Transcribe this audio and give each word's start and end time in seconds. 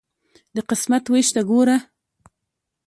د 0.55 0.57
قسمت 0.69 1.03
ویش 1.07 1.29
ته 1.35 1.41
ګوره. 1.49 1.77